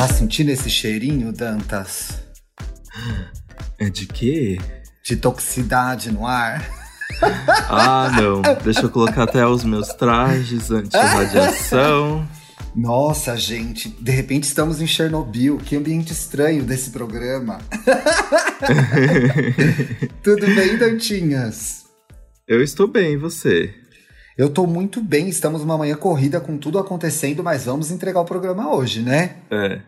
[0.00, 2.22] Tá sentindo esse cheirinho, Dantas?
[3.78, 4.58] É de quê?
[5.04, 6.66] De toxicidade no ar?
[7.68, 8.40] Ah, não.
[8.64, 12.26] Deixa eu colocar até os meus trajes anti-radiação.
[12.74, 15.58] Nossa, gente, de repente estamos em Chernobyl.
[15.58, 17.58] Que ambiente estranho desse programa.
[20.22, 21.84] Tudo bem, Dantinhas?
[22.48, 23.74] Eu estou bem, e você?
[24.40, 28.24] Eu tô muito bem, estamos numa manhã corrida com tudo acontecendo, mas vamos entregar o
[28.24, 29.36] programa hoje, né?
[29.50, 29.82] É.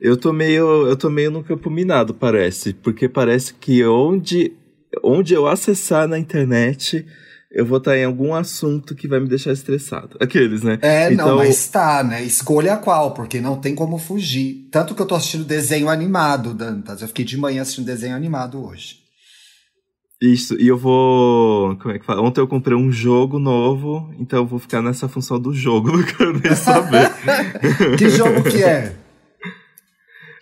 [0.00, 4.52] Eu tô meio, eu tô meio no campo minado, parece, porque parece que onde,
[5.04, 7.04] onde eu acessar na internet,
[7.52, 10.16] eu vou estar em algum assunto que vai me deixar estressado.
[10.18, 10.78] Aqueles, né?
[10.80, 11.28] É, então...
[11.28, 12.22] não, mas tá, né?
[12.22, 14.68] Escolha qual, porque não tem como fugir.
[14.70, 17.02] Tanto que eu tô assistindo desenho animado, Dantas.
[17.02, 19.00] Eu fiquei de manhã assistindo desenho animado hoje.
[20.22, 21.76] Isso, e eu vou.
[21.76, 22.22] Como é que fala?
[22.22, 26.02] Ontem eu comprei um jogo novo, então eu vou ficar nessa função do jogo, não
[26.02, 27.10] quero nem saber.
[27.98, 28.94] que jogo que é?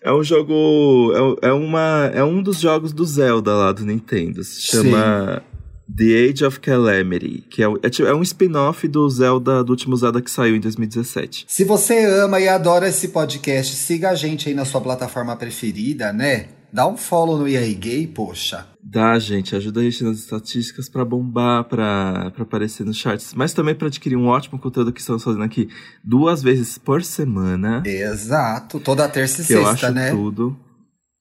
[0.02, 1.12] É um jogo.
[1.42, 4.44] É, é, uma, é um dos jogos do Zelda lá do Nintendo.
[4.44, 5.58] Se chama Sim.
[5.94, 10.20] The Age of Calamity, que é, é, é um spin-off do Zelda, do último Zelda
[10.20, 11.46] que saiu em 2017.
[11.48, 16.12] Se você ama e adora esse podcast, siga a gente aí na sua plataforma preferida,
[16.12, 16.48] né?
[16.70, 18.66] Dá um follow no EA Gay, poxa.
[18.90, 19.54] Dá, gente.
[19.54, 23.34] Ajuda a gente nas estatísticas para bombar, para aparecer nos charts.
[23.34, 25.68] Mas também para adquirir um ótimo conteúdo que estamos fazendo aqui
[26.02, 27.82] duas vezes por semana.
[27.84, 28.80] Exato.
[28.80, 30.10] Toda terça e que sexta, eu acho né?
[30.10, 30.58] tudo.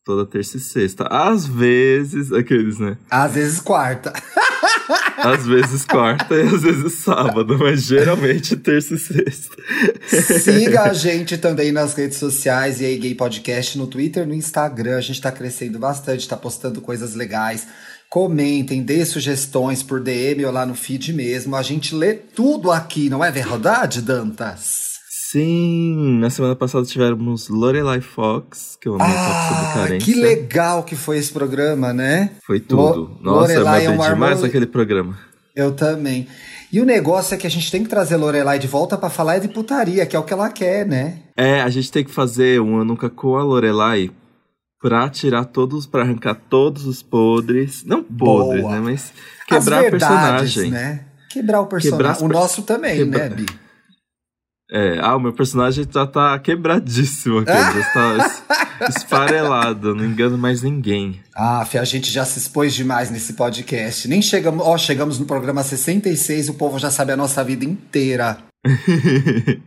[0.08, 1.06] Toda terça e sexta.
[1.12, 2.96] Às vezes, aqueles, né?
[3.12, 4.14] Às vezes quarta.
[5.22, 9.58] Às vezes quarta e às vezes sábado, mas geralmente terça e sexta.
[10.08, 14.96] Siga a gente também nas redes sociais e aí Gay Podcast no Twitter, no Instagram.
[14.96, 17.68] A gente tá crescendo bastante, tá postando coisas legais.
[18.10, 21.54] Comentem, dê sugestões por DM ou lá no feed mesmo.
[21.58, 24.87] A gente lê tudo aqui, não é verdade, Dantas?
[25.30, 30.14] Sim, na semana passada tivemos Lorelai Fox, que eu amei ah, sobre carência.
[30.14, 32.32] Que legal que foi esse programa, né?
[32.46, 32.82] Foi tudo.
[32.82, 35.18] Lo Nossa, Lorelai eu amei é demais aquele programa.
[35.54, 36.30] Eu também.
[36.72, 39.40] E o negócio é que a gente tem que trazer Lorelai de volta para falar
[39.40, 41.20] de putaria, que é o que ela quer, né?
[41.36, 44.10] É, a gente tem que fazer um Nunca com a Lorelai
[44.82, 47.84] pra tirar todos, pra arrancar todos os podres.
[47.84, 48.76] Não podres, Boa.
[48.76, 48.80] né?
[48.82, 49.12] Mas
[49.46, 50.72] quebrar o personagem.
[50.72, 51.04] né?
[51.30, 52.16] Quebrar o personagem.
[52.16, 53.46] Quebrar o nosso também, né, Bi?
[54.70, 60.62] É, ah, o meu personagem já tá quebradíssimo aqui, já está esfarelado, não engano mais
[60.62, 61.22] ninguém.
[61.34, 64.10] Ah, a gente já se expôs demais nesse podcast.
[64.10, 68.40] Nem chegamos, ó, chegamos no programa 66, o povo já sabe a nossa vida inteira.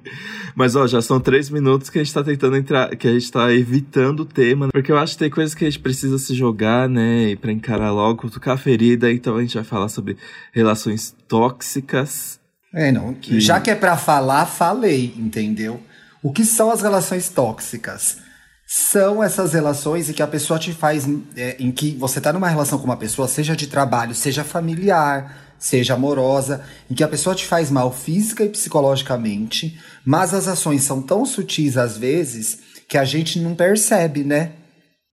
[0.55, 3.31] Mas ó, já são três minutos que a gente tá tentando entrar, que a gente
[3.33, 6.35] tá evitando o tema, porque eu acho que tem coisas que a gente precisa se
[6.35, 10.19] jogar, né, e pra encarar logo, tocar a ferida, então a gente vai falar sobre
[10.53, 12.40] relações tóxicas
[12.75, 13.15] é, não.
[13.15, 13.41] Que...
[13.41, 15.81] Já que é para falar, falei, entendeu?
[16.23, 18.19] O que são as relações tóxicas?
[18.67, 21.09] São essas relações em que a pessoa te faz.
[21.37, 25.55] É, em que você tá numa relação com uma pessoa, seja de trabalho, seja familiar,
[25.59, 30.83] seja amorosa, em que a pessoa te faz mal física e psicologicamente, mas as ações
[30.83, 34.53] são tão sutis às vezes que a gente não percebe, né?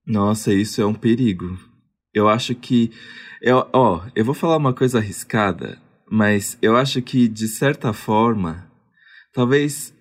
[0.06, 1.57] Nossa, isso é um perigo.
[2.13, 2.91] Eu acho que.
[3.41, 5.78] Eu, ó, eu vou falar uma coisa arriscada,
[6.09, 8.72] mas eu acho que, de certa forma,
[9.34, 9.94] talvez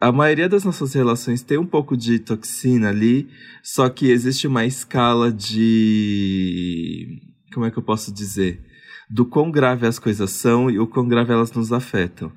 [0.00, 3.28] a maioria das nossas relações tem um pouco de toxina ali,
[3.62, 7.18] só que existe uma escala de.
[7.52, 8.64] Como é que eu posso dizer?
[9.10, 12.32] Do quão grave as coisas são e o quão grave elas nos afetam.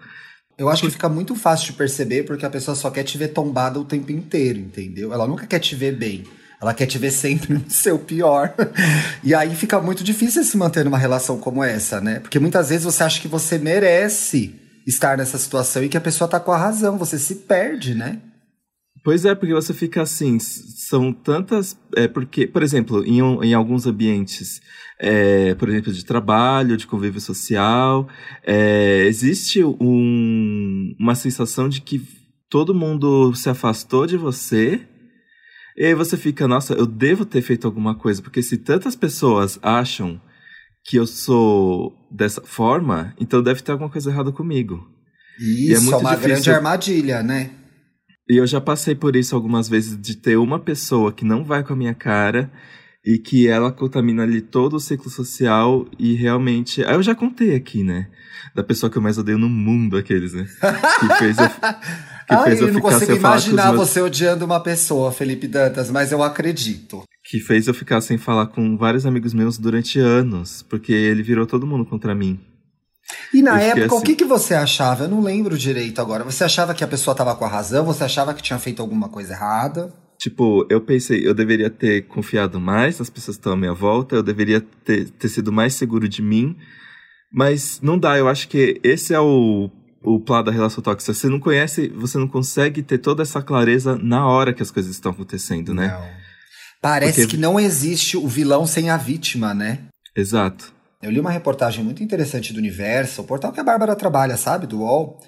[0.57, 3.29] Eu acho que fica muito fácil de perceber porque a pessoa só quer te ver
[3.29, 5.13] tombada o tempo inteiro, entendeu?
[5.13, 6.23] Ela nunca quer te ver bem.
[6.63, 8.53] Ela quer te ver sempre no seu pior.
[9.23, 12.19] e aí fica muito difícil se manter numa relação como essa, né?
[12.19, 14.55] Porque muitas vezes você acha que você merece
[14.87, 16.97] estar nessa situação e que a pessoa tá com a razão.
[16.97, 18.19] Você se perde, né?
[19.03, 21.77] Pois é, porque você fica assim, são tantas.
[21.97, 24.61] É, porque, por exemplo, em, em alguns ambientes,
[24.97, 28.07] é, por exemplo, de trabalho, de convívio social,
[28.45, 32.01] é, existe um, uma sensação de que
[32.49, 34.87] todo mundo se afastou de você
[35.77, 39.59] e aí você fica, nossa, eu devo ter feito alguma coisa, porque se tantas pessoas
[39.61, 40.21] acham
[40.85, 44.87] que eu sou dessa forma, então deve ter alguma coisa errada comigo.
[45.39, 46.29] Isso, e é muito uma difícil.
[46.29, 47.51] grande armadilha, né?
[48.29, 51.63] E eu já passei por isso algumas vezes, de ter uma pessoa que não vai
[51.63, 52.51] com a minha cara
[53.05, 56.83] e que ela contamina ali todo o ciclo social e realmente.
[56.85, 58.07] Aí eu já contei aqui, né?
[58.55, 60.45] Da pessoa que eu mais odeio no mundo, aqueles, né?
[60.99, 61.49] Que fez eu.
[62.27, 63.89] Que fez eu, eu não consigo imaginar meus...
[63.89, 67.03] você odiando uma pessoa, Felipe Dantas, mas eu acredito.
[67.23, 71.45] Que fez eu ficar sem falar com vários amigos meus durante anos, porque ele virou
[71.45, 72.39] todo mundo contra mim.
[73.33, 73.95] E na época, assim...
[73.95, 75.05] o que, que você achava?
[75.05, 76.23] Eu não lembro direito agora.
[76.23, 77.85] Você achava que a pessoa estava com a razão?
[77.85, 79.93] Você achava que tinha feito alguma coisa errada?
[80.17, 84.15] Tipo, eu pensei, eu deveria ter confiado mais nas pessoas que estão à minha volta,
[84.15, 86.55] eu deveria ter, ter sido mais seguro de mim,
[87.29, 89.69] mas não dá, eu acho que esse é o,
[90.03, 91.13] o plano da relação tóxica.
[91.13, 94.91] Você não conhece, você não consegue ter toda essa clareza na hora que as coisas
[94.91, 95.87] estão acontecendo, né?
[95.87, 96.23] Não.
[96.81, 97.37] Parece Porque...
[97.37, 99.79] que não existe o vilão sem a vítima, né?
[100.15, 100.73] Exato.
[101.01, 104.67] Eu li uma reportagem muito interessante do Universo, o portal que a Bárbara trabalha, sabe?
[104.67, 105.19] Do UOL.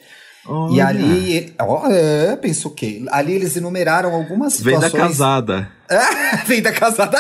[0.46, 0.76] Olha.
[0.76, 3.04] E ali, oh, é, penso o quê?
[3.10, 4.92] Ali eles enumeraram algumas situações.
[4.92, 5.72] Vem da casada.
[6.46, 7.18] Vem da casada.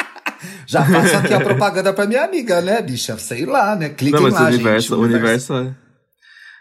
[0.66, 3.16] Já faço aqui a propaganda pra minha amiga, né, bicha?
[3.18, 3.90] Sei lá, né?
[3.90, 4.98] Cliquem Não, mas lá, o universo, gente.
[4.98, 5.74] O universo, é,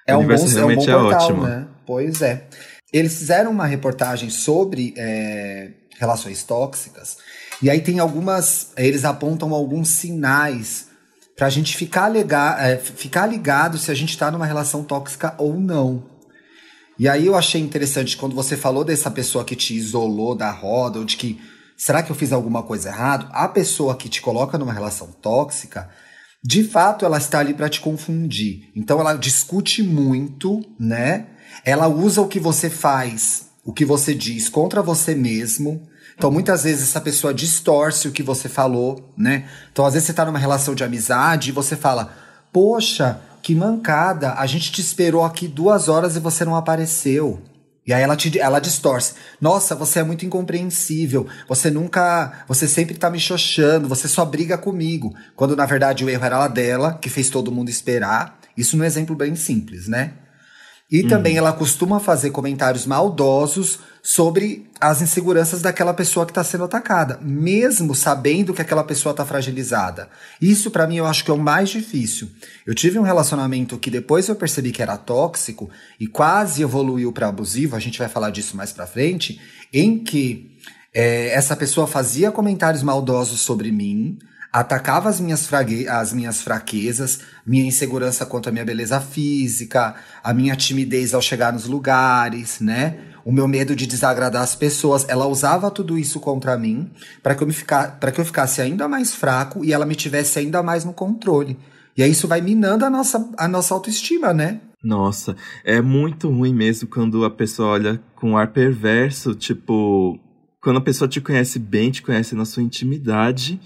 [0.07, 1.43] é, um bom, é um bom é portal, ótimo.
[1.43, 1.67] né?
[1.85, 2.45] Pois é.
[2.93, 7.17] Eles fizeram uma reportagem sobre é, relações tóxicas.
[7.61, 8.71] E aí tem algumas.
[8.77, 10.87] Eles apontam alguns sinais
[11.35, 15.59] para a gente ficar, é, ficar ligado se a gente está numa relação tóxica ou
[15.59, 16.03] não.
[16.97, 20.99] E aí eu achei interessante quando você falou dessa pessoa que te isolou da roda,
[20.99, 21.41] ou de que
[21.75, 23.27] será que eu fiz alguma coisa errada?
[23.33, 25.89] A pessoa que te coloca numa relação tóxica,
[26.45, 28.71] de fato ela está ali para te confundir.
[28.75, 31.25] Então ela discute muito, né?
[31.63, 35.81] Ela usa o que você faz, o que você diz contra você mesmo
[36.17, 39.45] então, muitas vezes, essa pessoa distorce o que você falou, né?
[39.71, 42.13] Então, às vezes, você tá numa relação de amizade e você fala:
[42.53, 47.41] Poxa, que mancada, a gente te esperou aqui duas horas e você não apareceu.
[47.85, 49.13] E aí ela, te, ela distorce.
[49.39, 51.27] Nossa, você é muito incompreensível.
[51.47, 52.43] Você nunca.
[52.47, 53.87] Você sempre tá me xoxando.
[53.87, 55.13] Você só briga comigo.
[55.35, 58.39] Quando na verdade o erro era dela, que fez todo mundo esperar.
[58.57, 60.13] Isso num exemplo bem simples, né?
[60.91, 61.07] E uhum.
[61.07, 67.19] também ela costuma fazer comentários maldosos sobre as inseguranças daquela pessoa que está sendo atacada,
[67.23, 70.07] mesmo sabendo que aquela pessoa está fragilizada.
[70.39, 72.29] Isso para mim eu acho que é o mais difícil.
[72.67, 77.29] Eu tive um relacionamento que depois eu percebi que era tóxico e quase evoluiu para
[77.29, 79.41] abusivo, a gente vai falar disso mais para frente,
[79.73, 80.55] em que
[80.93, 84.19] é, essa pessoa fazia comentários maldosos sobre mim,
[84.59, 90.33] atacava as minhas, frague as minhas fraquezas, minha insegurança quanto à minha beleza física, a
[90.33, 92.97] minha timidez ao chegar nos lugares, né?
[93.25, 95.05] O meu medo de desagradar as pessoas.
[95.09, 96.89] Ela usava tudo isso contra mim
[97.21, 100.39] para que, eu me ficar, que eu ficasse ainda mais fraco e ela me tivesse
[100.39, 101.59] ainda mais no controle.
[101.97, 104.61] E aí isso vai minando a nossa, a nossa autoestima, né?
[104.81, 105.35] Nossa,
[105.65, 110.17] é muito ruim mesmo quando a pessoa olha com ar perverso, tipo,
[110.61, 113.59] quando a pessoa te conhece bem, te conhece na sua intimidade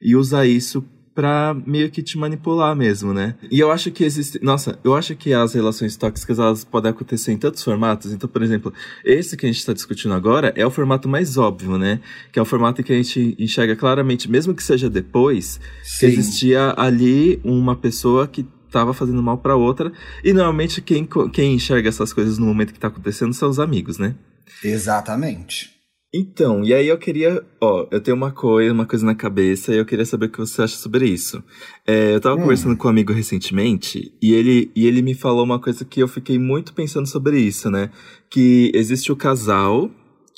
[0.00, 3.36] e usar isso para meio que te manipular mesmo, né?
[3.48, 7.30] E eu acho que existe, nossa, eu acho que as relações tóxicas elas podem acontecer
[7.30, 8.12] em tantos formatos.
[8.12, 8.72] Então, por exemplo,
[9.04, 12.00] esse que a gente está discutindo agora é o formato mais óbvio, né?
[12.32, 15.98] Que é o formato que a gente enxerga claramente, mesmo que seja depois, Sim.
[16.00, 19.92] que existia ali uma pessoa que estava fazendo mal para outra.
[20.24, 23.98] E normalmente quem, quem enxerga essas coisas no momento que está acontecendo são os amigos,
[23.98, 24.16] né?
[24.64, 25.73] Exatamente.
[26.16, 29.78] Então, e aí eu queria, ó, eu tenho uma coisa, uma coisa na cabeça e
[29.78, 31.42] eu queria saber o que você acha sobre isso.
[31.84, 32.42] É, eu tava hum.
[32.42, 36.06] conversando com um amigo recentemente e ele, e ele me falou uma coisa que eu
[36.06, 37.90] fiquei muito pensando sobre isso, né?
[38.30, 39.90] Que existe o casal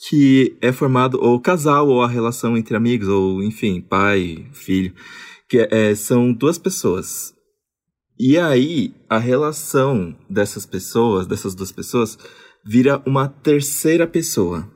[0.09, 4.95] que é formado, ou o casal, ou a relação entre amigos, ou enfim, pai, filho,
[5.47, 7.35] que é, são duas pessoas.
[8.19, 12.19] E aí, a relação dessas pessoas, dessas duas pessoas,
[12.65, 14.75] vira uma terceira pessoa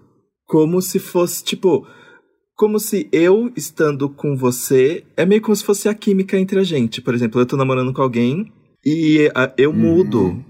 [0.50, 1.86] como se fosse, tipo,
[2.56, 6.64] como se eu estando com você é meio como se fosse a química entre a
[6.64, 7.00] gente.
[7.00, 8.52] Por exemplo, eu tô namorando com alguém
[8.84, 10.44] e a, eu mudo uhum.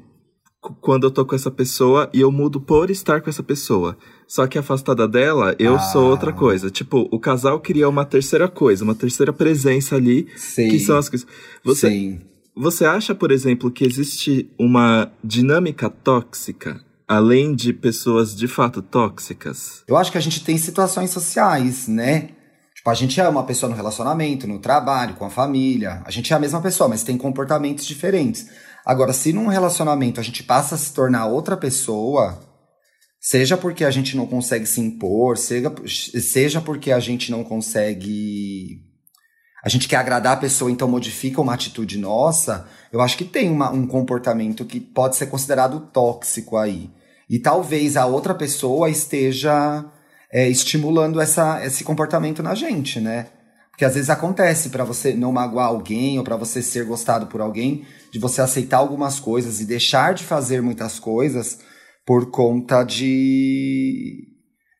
[0.80, 3.94] quando eu tô com essa pessoa e eu mudo por estar com essa pessoa.
[4.26, 5.78] Só que afastada dela, eu ah.
[5.80, 6.70] sou outra coisa.
[6.70, 10.70] Tipo, o casal cria uma terceira coisa, uma terceira presença ali, Sim.
[10.70, 11.28] que são as coisas.
[11.62, 12.20] Você, Sim.
[12.56, 16.80] você acha, por exemplo, que existe uma dinâmica tóxica
[17.10, 19.82] além de pessoas de fato tóxicas?
[19.88, 22.28] Eu acho que a gente tem situações sociais, né?
[22.72, 26.02] Tipo, a gente é uma pessoa no relacionamento, no trabalho, com a família.
[26.04, 28.46] A gente é a mesma pessoa, mas tem comportamentos diferentes.
[28.86, 32.38] Agora, se num relacionamento a gente passa a se tornar outra pessoa,
[33.20, 35.74] seja porque a gente não consegue se impor, seja,
[36.22, 38.84] seja porque a gente não consegue.
[39.64, 42.68] A gente quer agradar a pessoa, então modifica uma atitude nossa.
[42.92, 46.88] Eu acho que tem uma, um comportamento que pode ser considerado tóxico aí.
[47.30, 49.84] E talvez a outra pessoa esteja
[50.32, 53.28] é, estimulando essa, esse comportamento na gente, né?
[53.70, 57.40] Porque às vezes acontece para você não magoar alguém ou para você ser gostado por
[57.40, 61.60] alguém, de você aceitar algumas coisas e deixar de fazer muitas coisas
[62.04, 64.26] por conta de,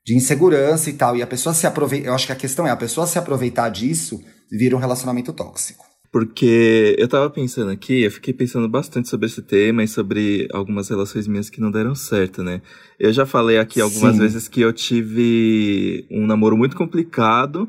[0.05, 1.17] de insegurança e tal.
[1.17, 2.09] E a pessoa se aproveita.
[2.09, 5.90] Eu acho que a questão é a pessoa se aproveitar disso vira um relacionamento tóxico.
[6.13, 10.89] Porque eu tava pensando aqui, eu fiquei pensando bastante sobre esse tema e sobre algumas
[10.89, 12.61] relações minhas que não deram certo, né?
[12.99, 14.23] Eu já falei aqui algumas Sim.
[14.23, 17.69] vezes que eu tive um namoro muito complicado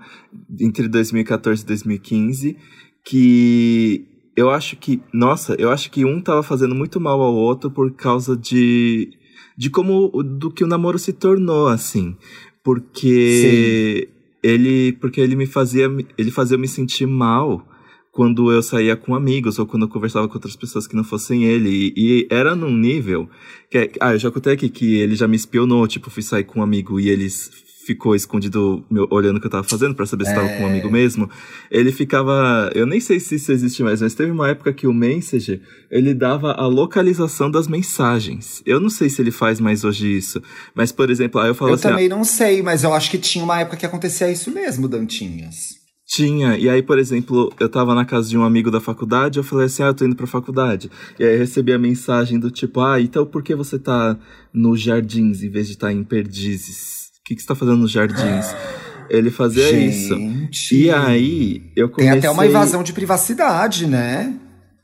[0.59, 2.57] entre 2014 e 2015,
[3.05, 7.69] que eu acho que, nossa, eu acho que um tava fazendo muito mal ao outro
[7.69, 9.11] por causa de
[9.55, 12.17] de como do que o namoro se tornou assim,
[12.63, 14.49] porque Sim.
[14.49, 15.85] ele porque ele me fazia
[16.17, 17.67] ele fazia eu me sentir mal
[18.11, 21.45] quando eu saía com amigos ou quando eu conversava com outras pessoas que não fossem
[21.45, 21.69] ele.
[21.69, 23.29] E, e era num nível
[23.69, 23.77] que.
[23.77, 26.59] É, ah, eu já contei aqui que ele já me espionou, tipo, fui sair com
[26.59, 27.49] um amigo e eles
[27.85, 30.67] ficou escondido meu, olhando o que eu tava fazendo para saber se estava com um
[30.67, 30.91] amigo é.
[30.91, 31.29] mesmo.
[31.69, 34.93] Ele ficava, eu nem sei se isso existe mais, mas teve uma época que o
[34.93, 38.61] Messenger, ele dava a localização das mensagens.
[38.65, 40.41] Eu não sei se ele faz mais hoje isso,
[40.75, 43.09] mas por exemplo, aí eu falo eu assim, Eu também não sei, mas eu acho
[43.09, 45.80] que tinha uma época que acontecia isso mesmo, Dantinhas.
[46.11, 49.45] Tinha, e aí, por exemplo, eu tava na casa de um amigo da faculdade, eu
[49.45, 50.91] falei assim, ah, eu tô indo pra faculdade.
[51.17, 54.19] E aí eu recebi a mensagem do tipo, ah, então por que você tá
[54.53, 57.11] nos jardins em vez de estar tá em perdizes?
[57.17, 58.45] O que, que você tá fazendo nos jardins?
[59.09, 60.51] Ele fazia Gente.
[60.51, 60.75] isso.
[60.75, 62.11] E aí, eu comecei...
[62.11, 64.37] Tem até uma invasão de privacidade, né?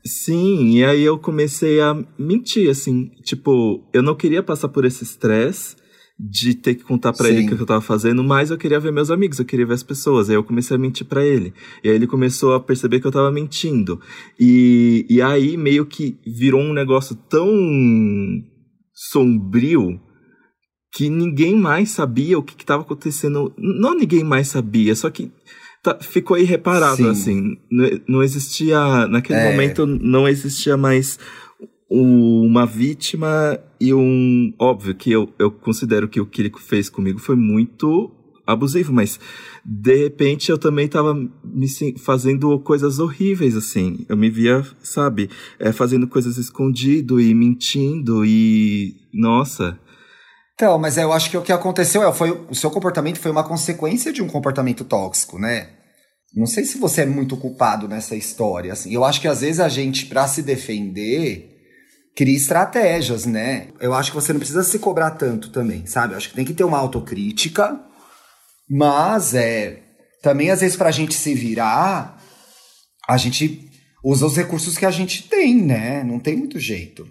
[0.06, 3.10] Sim, e aí eu comecei a mentir, assim.
[3.22, 5.76] Tipo, eu não queria passar por esse estresse
[6.18, 8.90] de ter que contar para ele o que eu tava fazendo, mas eu queria ver
[8.90, 10.28] meus amigos, eu queria ver as pessoas.
[10.28, 11.54] Aí eu comecei a mentir para ele.
[11.82, 14.00] E aí ele começou a perceber que eu tava mentindo.
[14.38, 17.48] E, e aí meio que virou um negócio tão
[18.92, 20.00] sombrio
[20.92, 23.54] que ninguém mais sabia o que, que tava acontecendo.
[23.56, 25.30] Não ninguém mais sabia, só que
[25.84, 27.56] tá, ficou irreparável, assim.
[27.70, 29.06] Não, não existia.
[29.06, 29.52] Naquele é.
[29.52, 31.16] momento não existia mais
[31.90, 34.52] uma vítima e um.
[34.58, 38.14] Óbvio que eu, eu considero que o que ele fez comigo foi muito
[38.46, 39.20] abusivo, mas
[39.64, 41.68] de repente eu também tava me
[41.98, 44.06] fazendo coisas horríveis, assim.
[44.08, 48.94] Eu me via, sabe, é, fazendo coisas escondido e mentindo e.
[49.12, 49.78] Nossa.
[50.54, 53.44] Então, mas eu acho que o que aconteceu é, foi, o seu comportamento foi uma
[53.44, 55.70] consequência de um comportamento tóxico, né?
[56.34, 58.92] Não sei se você é muito culpado nessa história, assim.
[58.92, 61.57] Eu acho que às vezes a gente, para se defender,
[62.18, 63.68] cria estratégias, né?
[63.78, 66.14] Eu acho que você não precisa se cobrar tanto também, sabe?
[66.14, 67.80] Eu acho que tem que ter uma autocrítica,
[68.68, 69.82] mas é
[70.20, 72.20] também às vezes pra gente se virar,
[73.08, 73.70] a gente
[74.02, 76.02] usa os recursos que a gente tem, né?
[76.02, 77.06] Não tem muito jeito.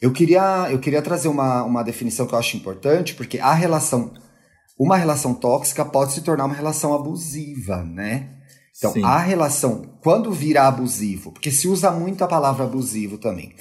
[0.00, 4.14] Eu queria, eu queria trazer uma, uma definição que eu acho importante, porque a relação,
[4.78, 8.30] uma relação tóxica pode se tornar uma relação abusiva, né?
[8.78, 9.04] Então, Sim.
[9.04, 13.54] a relação, quando vira abusivo, porque se usa muito a palavra abusivo também.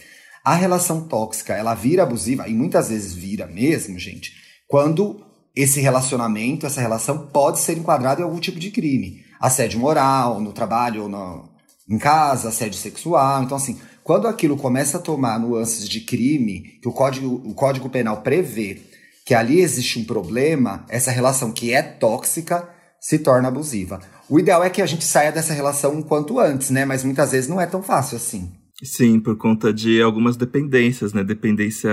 [0.47, 4.31] A relação tóxica, ela vira abusiva, e muitas vezes vira mesmo, gente,
[4.65, 5.21] quando
[5.53, 9.25] esse relacionamento, essa relação pode ser enquadrada em algum tipo de crime.
[9.41, 11.49] Assédio moral, no trabalho ou no,
[11.89, 13.43] em casa, assédio sexual.
[13.43, 17.89] Então, assim, quando aquilo começa a tomar nuances de crime, que o Código, o Código
[17.89, 18.81] Penal prevê
[19.25, 22.69] que ali existe um problema, essa relação que é tóxica
[23.01, 23.99] se torna abusiva.
[24.29, 26.85] O ideal é que a gente saia dessa relação o quanto antes, né?
[26.85, 28.49] Mas muitas vezes não é tão fácil assim.
[28.83, 31.23] Sim, por conta de algumas dependências, né?
[31.23, 31.89] Dependência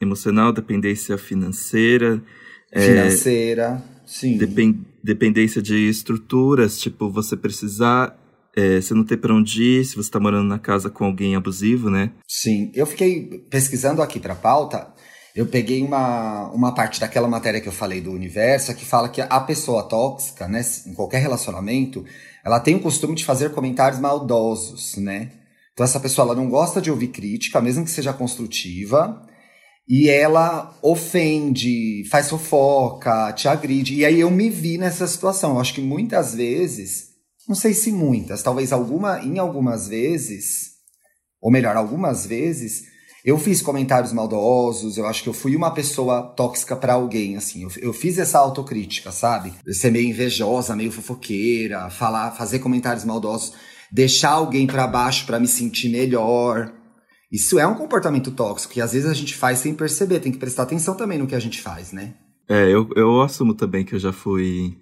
[0.00, 2.22] emocional, dependência financeira.
[2.72, 4.38] É, financeira, é, sim.
[4.38, 8.16] Depend, dependência de estruturas, tipo, você precisar.
[8.56, 11.36] É, você não ter para onde ir se você está morando na casa com alguém
[11.36, 12.10] abusivo, né?
[12.26, 14.92] Sim, eu fiquei pesquisando aqui para pauta.
[15.36, 19.20] Eu peguei uma, uma parte daquela matéria que eu falei do universo, que fala que
[19.20, 22.04] a pessoa tóxica, né, em qualquer relacionamento,
[22.44, 25.30] ela tem o costume de fazer comentários maldosos, né?
[25.78, 29.22] Então essa pessoa ela não gosta de ouvir crítica, mesmo que seja construtiva,
[29.88, 33.94] e ela ofende, faz fofoca, te agride.
[33.94, 35.52] E aí eu me vi nessa situação.
[35.52, 37.10] Eu acho que muitas vezes,
[37.48, 40.70] não sei se muitas, talvez alguma, em algumas vezes,
[41.40, 42.82] ou melhor, algumas vezes,
[43.24, 47.62] eu fiz comentários maldosos, eu acho que eu fui uma pessoa tóxica para alguém, assim.
[47.62, 49.54] Eu, eu, fiz essa autocrítica, sabe?
[49.72, 53.52] Ser meio invejosa, meio fofoqueira, falar, fazer comentários maldosos
[53.92, 56.72] deixar alguém para baixo para me sentir melhor.
[57.30, 60.20] Isso é um comportamento tóxico que às vezes a gente faz sem perceber.
[60.20, 62.14] Tem que prestar atenção também no que a gente faz, né?
[62.48, 64.78] É, eu, eu assumo também que eu já fui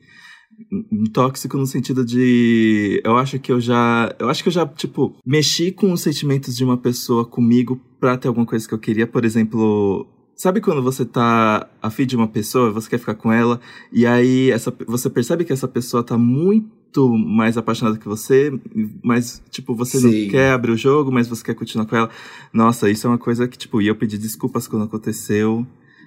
[1.13, 5.15] tóxico no sentido de eu acho que eu já eu acho que eu já tipo
[5.25, 9.07] mexi com os sentimentos de uma pessoa comigo pra ter alguma coisa que eu queria
[9.07, 13.61] por exemplo sabe quando você tá afim de uma pessoa você quer ficar com ela
[13.93, 18.53] e aí essa você percebe que essa pessoa tá muito muito mais apaixonada que você,
[19.03, 20.23] mas, tipo, você Sim.
[20.23, 22.11] não quer abrir o jogo, mas você quer continuar com ela.
[22.53, 25.67] Nossa, isso é uma coisa que, tipo, e eu pedi desculpas quando aconteceu.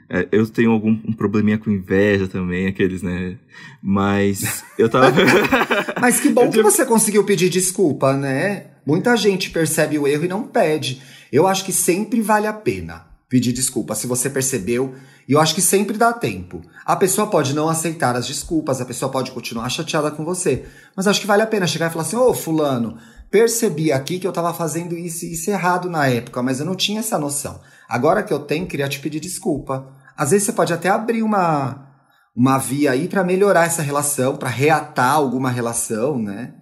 [0.10, 3.38] É, eu tenho algum um probleminha com inveja também, aqueles, né?
[3.82, 5.16] Mas eu tava.
[6.02, 8.72] Mas que bom que você conseguiu pedir desculpa, né?
[8.84, 11.00] Muita gente percebe o erro e não pede.
[11.32, 14.96] Eu acho que sempre vale a pena pedir desculpa se você percebeu.
[15.28, 16.62] E eu acho que sempre dá tempo.
[16.84, 20.66] A pessoa pode não aceitar as desculpas, a pessoa pode continuar chateada com você.
[20.96, 22.98] Mas acho que vale a pena chegar e falar assim: Ô, Fulano,
[23.30, 26.76] percebi aqui que eu estava fazendo isso e isso errado na época, mas eu não
[26.76, 27.62] tinha essa noção.
[27.88, 29.88] Agora que eu tenho, queria te pedir desculpa.
[30.18, 31.88] Às vezes você pode até abrir uma,
[32.36, 36.56] uma via aí para melhorar essa relação, para reatar alguma relação, né?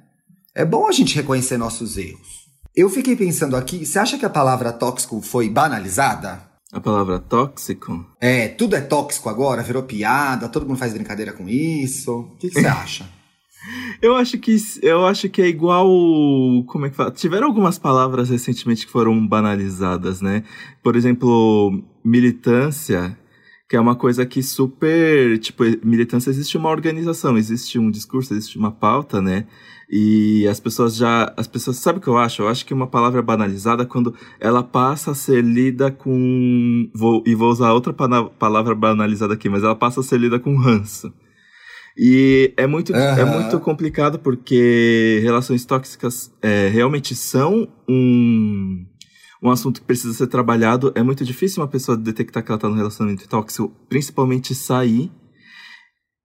[0.54, 2.48] É bom a gente reconhecer nossos erros.
[2.76, 6.47] Eu fiquei pensando aqui, você acha que a palavra tóxico foi banalizada?
[6.72, 8.06] A palavra tóxico?
[8.20, 12.20] É, tudo é tóxico agora, virou piada, todo mundo faz brincadeira com isso.
[12.20, 13.08] O que, você acha?
[14.02, 15.88] Eu acho que eu acho que é igual.
[16.68, 17.12] Como é que fala?
[17.12, 20.44] Tiveram algumas palavras recentemente que foram banalizadas, né?
[20.82, 23.18] Por exemplo, militância
[23.68, 28.58] que é uma coisa que super, tipo, militância existe uma organização, existe um discurso, existe
[28.58, 29.46] uma pauta, né?
[29.90, 32.42] E as pessoas já, as pessoas, sabe o que eu acho?
[32.42, 37.24] Eu acho que uma palavra é banalizada quando ela passa a ser lida com, vou,
[37.26, 41.14] e vou usar outra palavra banalizada aqui, mas ela passa a ser lida com ranço.
[41.98, 43.00] E é muito, uhum.
[43.00, 48.86] é muito complicado porque relações tóxicas é, realmente são um
[49.42, 50.92] um assunto que precisa ser trabalhado.
[50.96, 55.12] É muito difícil uma pessoa detectar que ela está no relacionamento tóxico, principalmente sair.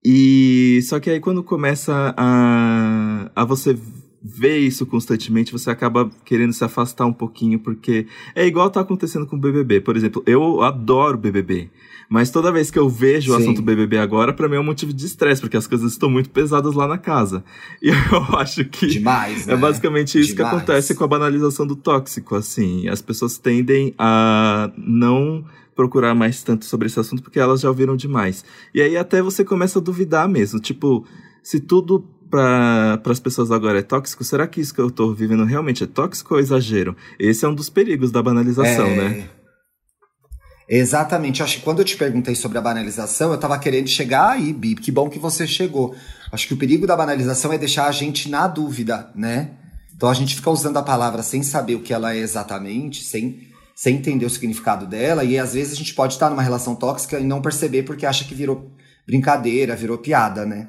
[0.05, 3.77] E só que aí quando começa a, a você
[4.23, 9.27] ver isso constantemente, você acaba querendo se afastar um pouquinho, porque é igual tá acontecendo
[9.27, 9.81] com o BBB.
[9.81, 11.71] Por exemplo, eu adoro BBB.
[12.09, 13.39] Mas toda vez que eu vejo Sim.
[13.39, 16.11] o assunto BBB agora, para mim é um motivo de estresse, porque as coisas estão
[16.11, 17.43] muito pesadas lá na casa.
[17.81, 19.57] E eu acho que Demais, é né?
[19.57, 20.51] basicamente isso Demais.
[20.51, 22.87] que acontece com a banalização do tóxico, assim.
[22.87, 27.97] As pessoas tendem a não procurar mais tanto sobre esse assunto porque elas já ouviram
[27.97, 28.45] demais.
[28.75, 31.07] E aí até você começa a duvidar mesmo, tipo,
[31.43, 32.01] se tudo
[32.31, 35.87] para as pessoas agora é tóxico, será que isso que eu estou vivendo realmente é
[35.87, 36.97] tóxico ou exagero?
[37.19, 38.97] Esse é um dos perigos da banalização, é...
[38.97, 39.29] né?
[40.69, 41.43] Exatamente.
[41.43, 44.75] Acho que quando eu te perguntei sobre a banalização, eu estava querendo chegar aí, Bi.
[44.75, 45.95] Que bom que você chegou.
[46.31, 49.51] Acho que o perigo da banalização é deixar a gente na dúvida, né?
[49.95, 53.49] Então a gente fica usando a palavra sem saber o que ela é exatamente, sem,
[53.75, 57.19] sem entender o significado dela, e às vezes a gente pode estar numa relação tóxica
[57.19, 58.71] e não perceber porque acha que virou
[59.07, 60.69] brincadeira, virou piada, né?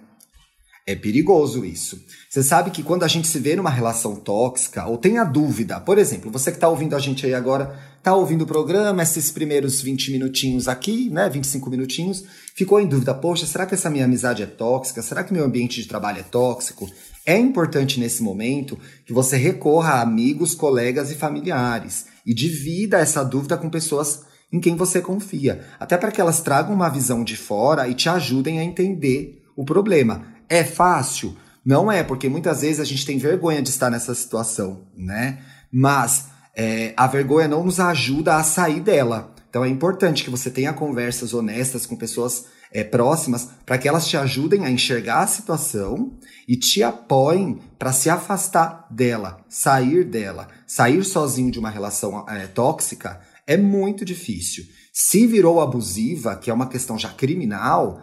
[0.86, 1.98] É perigoso isso.
[2.30, 5.80] Você sabe que quando a gente se vê numa relação tóxica, ou tem a dúvida,
[5.80, 9.32] por exemplo, você que está ouvindo a gente aí agora, está ouvindo o programa, esses
[9.32, 14.04] primeiros 20 minutinhos aqui, né, 25 minutinhos, ficou em dúvida, poxa, será que essa minha
[14.04, 15.02] amizade é tóxica?
[15.02, 16.89] Será que meu ambiente de trabalho é tóxico?
[17.26, 23.23] É importante nesse momento que você recorra a amigos, colegas e familiares e divida essa
[23.23, 27.36] dúvida com pessoas em quem você confia, até para que elas tragam uma visão de
[27.36, 30.25] fora e te ajudem a entender o problema.
[30.47, 31.36] É fácil?
[31.65, 35.39] Não é, porque muitas vezes a gente tem vergonha de estar nessa situação, né?
[35.71, 39.33] Mas é, a vergonha não nos ajuda a sair dela.
[39.49, 44.07] Então é importante que você tenha conversas honestas com pessoas é, próximas para que elas
[44.07, 46.13] te ajudem a enxergar a situação
[46.47, 50.47] e te apoiem para se afastar dela, sair dela.
[50.65, 54.65] Sair sozinho de uma relação é, tóxica é muito difícil.
[54.91, 58.01] Se virou abusiva, que é uma questão já criminal,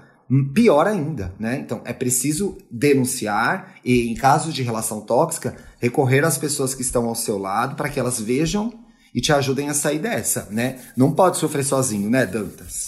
[0.55, 1.59] pior ainda, né?
[1.59, 7.07] Então é preciso denunciar e, em casos de relação tóxica, recorrer às pessoas que estão
[7.07, 8.73] ao seu lado para que elas vejam
[9.13, 10.79] e te ajudem a sair dessa, né?
[10.97, 12.87] Não pode sofrer sozinho, né, Dantas?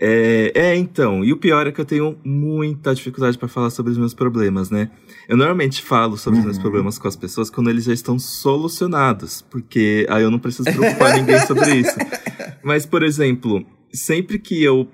[0.00, 1.22] É, é, então.
[1.22, 4.70] E o pior é que eu tenho muita dificuldade para falar sobre os meus problemas,
[4.70, 4.90] né?
[5.28, 6.40] Eu normalmente falo sobre uhum.
[6.40, 6.62] os meus uhum.
[6.62, 11.16] problemas com as pessoas quando eles já estão solucionados, porque aí eu não preciso preocupar
[11.16, 11.96] ninguém sobre isso.
[12.64, 14.88] Mas, por exemplo, sempre que eu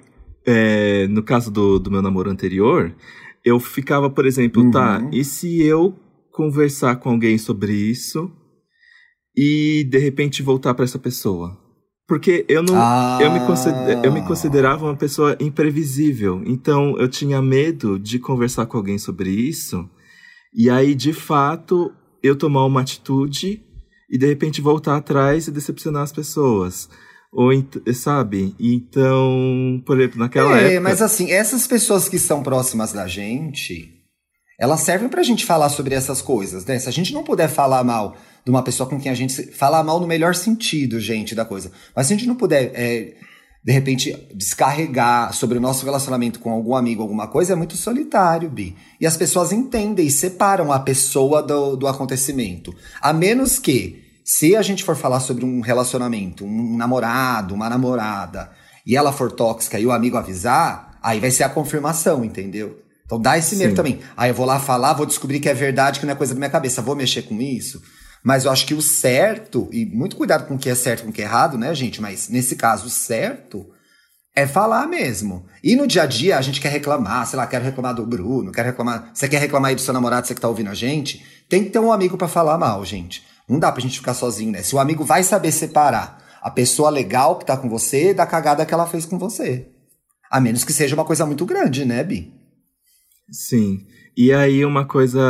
[0.46, 2.94] é, no caso do, do meu namoro anterior,
[3.44, 5.10] eu ficava, por exemplo, tá, uhum.
[5.10, 5.98] tá, e se eu
[6.30, 8.30] conversar com alguém sobre isso
[9.36, 11.65] e de repente voltar para essa pessoa?
[12.06, 12.74] Porque eu não.
[12.76, 13.18] Ah.
[13.20, 13.40] Eu, me
[14.04, 16.42] eu me considerava uma pessoa imprevisível.
[16.46, 19.88] Então eu tinha medo de conversar com alguém sobre isso.
[20.54, 21.92] E aí, de fato,
[22.22, 23.62] eu tomar uma atitude
[24.08, 26.88] e de repente voltar atrás e decepcionar as pessoas.
[27.32, 27.50] Ou,
[27.92, 28.54] sabe?
[28.58, 30.80] Então, por exemplo, naquela é, época.
[30.80, 33.92] mas assim, essas pessoas que estão próximas da gente,
[34.58, 36.78] elas servem pra gente falar sobre essas coisas, né?
[36.78, 38.16] Se a gente não puder falar mal
[38.46, 39.50] de uma pessoa com quem a gente.
[39.50, 41.72] Falar mal no melhor sentido, gente, da coisa.
[41.94, 42.70] Mas se a gente não puder.
[42.74, 43.14] É,
[43.64, 48.48] de repente, descarregar sobre o nosso relacionamento com algum amigo, alguma coisa, é muito solitário,
[48.48, 48.76] Bi.
[49.00, 52.72] E as pessoas entendem e separam a pessoa do, do acontecimento.
[53.02, 58.52] A menos que se a gente for falar sobre um relacionamento, um namorado, uma namorada,
[58.86, 62.80] e ela for tóxica e o amigo avisar, aí vai ser a confirmação, entendeu?
[63.04, 63.74] Então dá esse medo Sim.
[63.74, 64.00] também.
[64.16, 66.38] Aí eu vou lá falar, vou descobrir que é verdade, que não é coisa da
[66.38, 67.82] minha cabeça, vou mexer com isso.
[68.26, 71.04] Mas eu acho que o certo, e muito cuidado com o que é certo e
[71.04, 72.02] com o que é errado, né, gente?
[72.02, 73.64] Mas nesse caso, o certo
[74.34, 75.46] é falar mesmo.
[75.62, 78.50] E no dia a dia a gente quer reclamar, sei lá, quero reclamar do Bruno,
[78.50, 79.12] quero reclamar.
[79.14, 81.24] Você quer reclamar aí do seu namorado, você que tá ouvindo a gente?
[81.48, 83.24] Tem que ter um amigo para falar mal, gente.
[83.48, 84.60] Não dá pra gente ficar sozinho, né?
[84.60, 88.66] Se o amigo vai saber separar a pessoa legal que tá com você da cagada
[88.66, 89.68] que ela fez com você.
[90.28, 92.34] A menos que seja uma coisa muito grande, né, Bi?
[93.30, 93.86] Sim.
[94.16, 95.20] E aí uma coisa.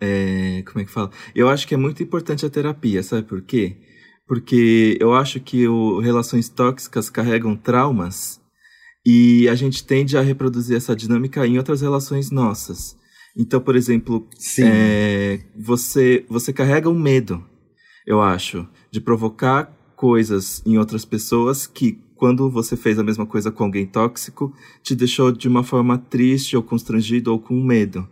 [0.00, 1.10] É, como é que fala?
[1.34, 3.76] Eu acho que é muito importante a terapia, sabe por quê?
[4.26, 8.40] Porque eu acho que o, relações tóxicas carregam traumas
[9.04, 12.96] e a gente tende a reproduzir essa dinâmica em outras relações nossas.
[13.36, 14.28] Então, por exemplo,
[14.60, 17.44] é, você, você carrega um medo,
[18.06, 23.50] eu acho, de provocar coisas em outras pessoas que, quando você fez a mesma coisa
[23.50, 24.52] com alguém tóxico,
[24.82, 28.06] te deixou de uma forma triste ou constrangido ou com medo.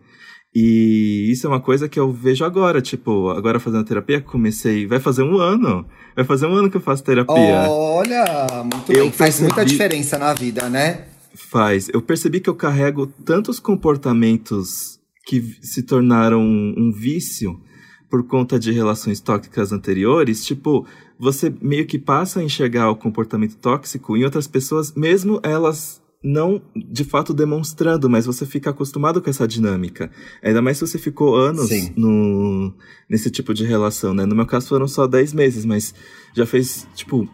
[0.54, 4.98] E isso é uma coisa que eu vejo agora, tipo, agora fazendo terapia, comecei, vai
[4.98, 5.84] fazer um ano.
[6.14, 7.68] Vai fazer um ano que eu faço terapia.
[7.68, 8.24] Olha,
[8.62, 9.12] muito eu bem.
[9.12, 9.48] Faz percebi...
[9.48, 11.08] muita diferença na vida, né?
[11.34, 11.90] Faz.
[11.92, 17.60] Eu percebi que eu carrego tantos comportamentos que se tornaram um, um vício
[18.08, 20.86] por conta de relações tóxicas anteriores, tipo,
[21.18, 26.60] você meio que passa a enxergar o comportamento tóxico em outras pessoas, mesmo elas não
[26.74, 30.10] de fato demonstrando, mas você fica acostumado com essa dinâmica.
[30.42, 32.74] Ainda mais se você ficou anos no,
[33.08, 34.26] nesse tipo de relação, né?
[34.26, 35.94] No meu caso foram só 10 meses, mas
[36.34, 37.28] já fez, tipo,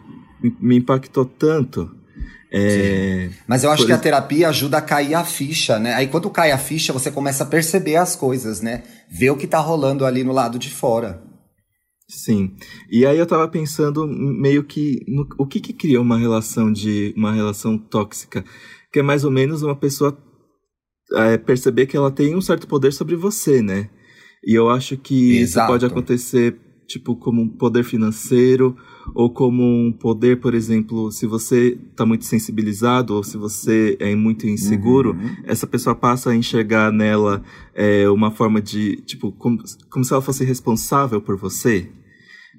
[0.59, 1.89] me impactou tanto
[2.55, 5.95] é, Mas eu acho que a terapia ajuda a cair a ficha, né?
[5.95, 8.83] Aí quando cai a ficha, você começa a perceber as coisas, né?
[9.09, 11.19] Ver o que tá rolando ali no lado de fora.
[12.07, 12.55] Sim.
[12.89, 17.13] E aí eu tava pensando meio que no, o que que cria uma relação de
[17.17, 18.43] uma relação tóxica,
[18.91, 20.17] que é mais ou menos uma pessoa
[21.13, 23.89] é, perceber que ela tem um certo poder sobre você, né?
[24.45, 25.65] E eu acho que Exato.
[25.65, 28.75] isso pode acontecer tipo como um poder financeiro
[29.13, 34.15] ou como um poder, por exemplo, se você está muito sensibilizado ou se você é
[34.15, 35.35] muito inseguro, uhum.
[35.43, 37.43] essa pessoa passa a enxergar nela
[37.73, 41.89] é, uma forma de, tipo, como, como se ela fosse responsável por você.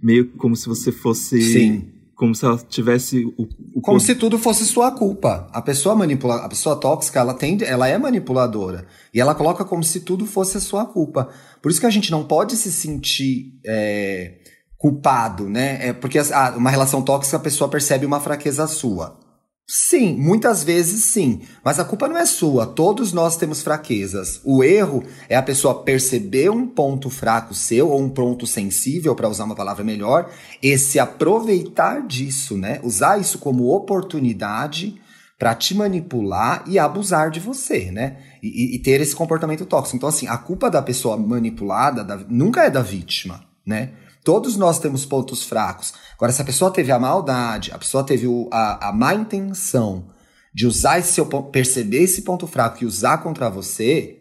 [0.03, 1.41] Meio como se você fosse.
[1.41, 1.89] Sim.
[2.25, 5.47] Como se ela tivesse o, o como se tudo fosse sua culpa.
[5.53, 9.85] A pessoa manipula, a pessoa tóxica, ela tende, ela é manipuladora e ela coloca como
[9.85, 11.29] se tudo fosse a sua culpa.
[11.61, 14.39] Por isso que a gente não pode se sentir é,
[14.79, 15.89] culpado, né?
[15.89, 19.19] É porque ah, uma relação tóxica a pessoa percebe uma fraqueza sua.
[19.67, 22.67] Sim, muitas vezes sim, mas a culpa não é sua.
[22.67, 24.39] Todos nós temos fraquezas.
[24.45, 29.29] O erro é a pessoa perceber um ponto fraco seu ou um ponto sensível, para
[29.29, 30.31] usar uma palavra melhor,
[30.63, 32.79] e se aproveitar disso, né?
[32.83, 35.01] Usar isso como oportunidade
[35.39, 38.19] para te manipular e abusar de você, né?
[38.43, 39.97] E, e, ter esse comportamento tóxico.
[39.97, 43.93] Então, assim, a culpa da pessoa manipulada da, nunca é da vítima, né?
[44.23, 45.93] Todos nós temos pontos fracos.
[46.25, 50.07] Agora, se a pessoa teve a maldade, a pessoa teve o, a, a má intenção
[50.55, 54.21] de usar esse seu perceber esse ponto fraco e usar contra você,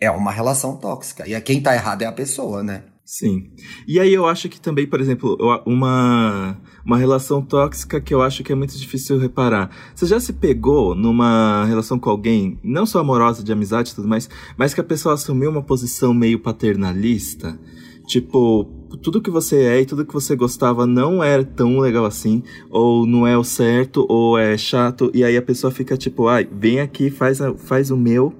[0.00, 1.28] é uma relação tóxica.
[1.28, 2.84] E quem tá errado é a pessoa, né?
[3.04, 3.50] Sim.
[3.86, 5.36] E aí eu acho que também, por exemplo,
[5.66, 9.68] uma, uma relação tóxica que eu acho que é muito difícil reparar.
[9.94, 14.08] Você já se pegou numa relação com alguém, não só amorosa, de amizade e tudo
[14.08, 17.58] mais, mas que a pessoa assumiu uma posição meio paternalista?
[18.06, 18.64] Tipo,
[19.02, 23.06] tudo que você é e tudo que você gostava não é tão legal assim, ou
[23.06, 26.80] não é o certo, ou é chato, e aí a pessoa fica tipo, ai, vem
[26.80, 28.34] aqui, faz, a, faz o meu,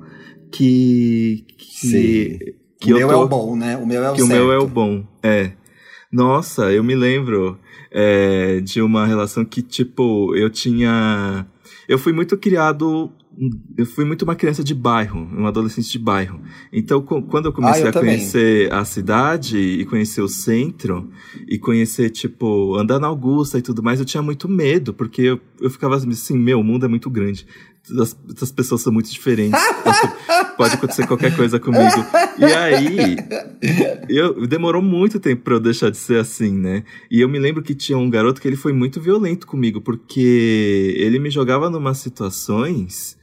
[0.50, 1.44] que.
[1.56, 2.38] que Sim.
[2.80, 3.76] Que o meu tô, é o bom, né?
[3.76, 4.32] O meu é o que certo.
[4.32, 5.52] o meu é o bom, é.
[6.10, 7.58] Nossa, eu me lembro
[7.90, 11.46] é, de uma relação que, tipo, eu tinha.
[11.92, 13.12] Eu fui muito criado
[13.76, 16.40] eu fui muito uma criança de bairro, um adolescente de bairro.
[16.72, 18.16] Então, quando eu comecei ah, eu a também.
[18.16, 21.08] conhecer a cidade e conhecer o centro,
[21.48, 25.40] e conhecer, tipo, andar na Augusta e tudo mais, eu tinha muito medo, porque eu,
[25.60, 27.46] eu ficava assim, meu, o mundo é muito grande.
[28.00, 29.60] As, as pessoas são muito diferentes.
[30.56, 32.06] pode acontecer qualquer coisa comigo.
[32.38, 33.16] E aí,
[34.08, 36.84] eu, demorou muito tempo para eu deixar de ser assim, né?
[37.10, 40.94] E eu me lembro que tinha um garoto que ele foi muito violento comigo, porque
[40.96, 43.16] ele me jogava numas situações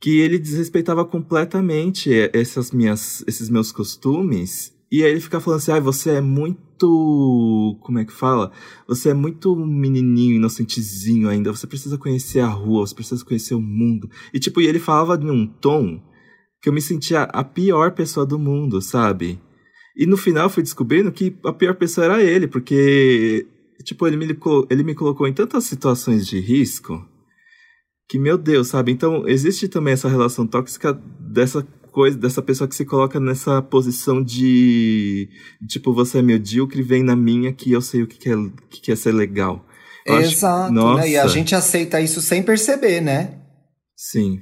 [0.00, 4.72] que ele desrespeitava completamente essas minhas, esses meus costumes.
[4.90, 7.78] E aí ele fica falando assim, ah, você é muito.
[7.80, 8.52] Como é que fala?
[8.86, 11.52] Você é muito menininho, inocentezinho ainda.
[11.52, 14.08] Você precisa conhecer a rua, você precisa conhecer o mundo.
[14.32, 16.00] E tipo, e ele falava num tom
[16.62, 19.40] que eu me sentia a pior pessoa do mundo, sabe?
[19.96, 23.46] E no final fui descobrindo que a pior pessoa era ele, porque,
[23.84, 24.38] tipo, ele me,
[24.70, 27.04] ele me colocou em tantas situações de risco
[28.08, 28.90] que, meu Deus, sabe?
[28.90, 34.22] Então, existe também essa relação tóxica dessa coisa, dessa pessoa que se coloca nessa posição
[34.22, 35.28] de,
[35.68, 38.36] tipo, você é medíocre, vem na minha que eu sei o que, que, é,
[38.70, 39.64] que, que é ser legal.
[40.06, 41.10] Eu Exato, acho, né?
[41.10, 43.34] E a gente aceita isso sem perceber, né?
[43.96, 44.40] Sim.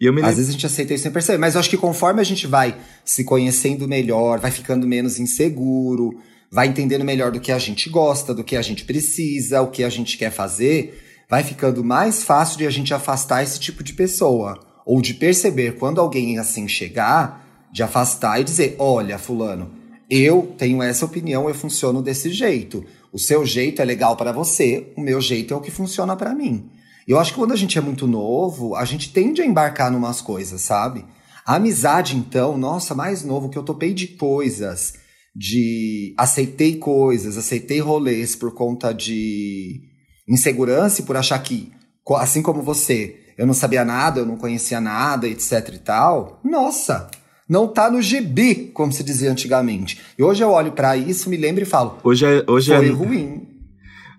[0.00, 1.76] E eu me Às vezes a gente aceita isso sem perceber, mas eu acho que
[1.76, 6.10] conforme a gente vai se conhecendo melhor, vai ficando menos inseguro,
[6.50, 9.82] vai entendendo melhor do que a gente gosta, do que a gente precisa, o que
[9.82, 13.94] a gente quer fazer, vai ficando mais fácil de a gente afastar esse tipo de
[13.94, 14.71] pessoa.
[14.84, 19.72] Ou de perceber quando alguém assim chegar, de afastar e dizer: olha, Fulano,
[20.10, 22.84] eu tenho essa opinião, eu funciono desse jeito.
[23.12, 26.34] O seu jeito é legal para você, o meu jeito é o que funciona para
[26.34, 26.70] mim.
[27.06, 30.20] Eu acho que quando a gente é muito novo, a gente tende a embarcar numas
[30.20, 31.04] coisas, sabe?
[31.44, 34.94] A amizade, então, nossa, mais novo, que eu topei de coisas,
[35.34, 39.80] de aceitei coisas, aceitei rolês por conta de
[40.28, 41.72] insegurança e por achar que,
[42.16, 47.08] assim como você, eu não sabia nada, eu não conhecia nada, etc e tal, nossa,
[47.48, 50.00] não tá no gibi, como se dizia antigamente.
[50.18, 52.90] E hoje eu olho para isso, me lembro e falo, hoje é, hoje foi é...
[52.90, 53.48] ruim.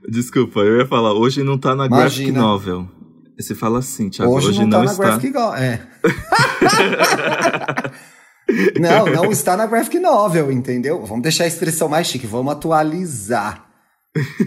[0.08, 2.32] Desculpa, eu ia falar, hoje não tá na Imagina.
[2.32, 2.88] graphic novel.
[3.40, 5.04] Você fala assim, Thiago, hoje, hoje não, não, tá está.
[5.04, 5.80] Na graphic é.
[8.80, 11.04] não, não está na graphic novel, entendeu?
[11.06, 13.73] Vamos deixar a expressão mais chique, vamos atualizar.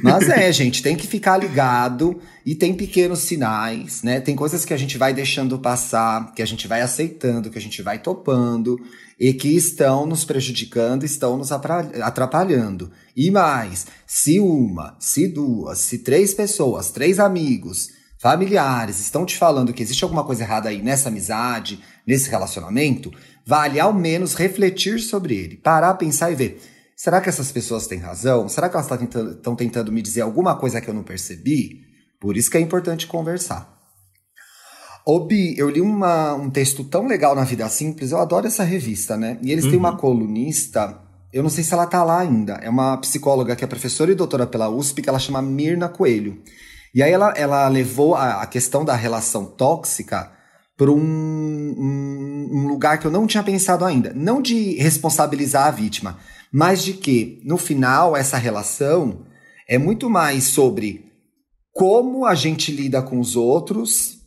[0.03, 4.21] Mas é, gente, tem que ficar ligado e tem pequenos sinais, né?
[4.21, 7.61] Tem coisas que a gente vai deixando passar, que a gente vai aceitando, que a
[7.61, 8.79] gente vai topando
[9.19, 12.93] e que estão nos prejudicando, estão nos atrapalhando.
[13.17, 19.73] E mais, se uma, se duas, se três pessoas, três amigos, familiares estão te falando
[19.73, 23.13] que existe alguma coisa errada aí nessa amizade, nesse relacionamento,
[23.45, 26.61] vale ao menos refletir sobre ele, parar, pensar e ver
[26.97, 28.49] Será que essas pessoas têm razão?
[28.49, 31.83] Será que elas estão tentando, tentando me dizer alguma coisa que eu não percebi?
[32.19, 33.77] Por isso que é importante conversar.
[35.05, 38.65] Ô Bi, eu li uma, um texto tão legal na Vida Simples, eu adoro essa
[38.65, 39.39] revista, né?
[39.43, 39.71] E eles uhum.
[39.71, 39.99] têm uma uhum.
[39.99, 40.99] colunista,
[41.33, 44.15] eu não sei se ela tá lá ainda, é uma psicóloga que é professora e
[44.15, 46.43] doutora pela USP, que ela chama Mirna Coelho.
[46.95, 50.33] E aí ela, ela levou a, a questão da relação tóxica
[50.77, 54.13] para um, um, um lugar que eu não tinha pensado ainda.
[54.15, 56.19] Não de responsabilizar a vítima,
[56.53, 59.25] mas de que, no final, essa relação
[59.69, 61.07] é muito mais sobre
[61.73, 64.19] como a gente lida com os outros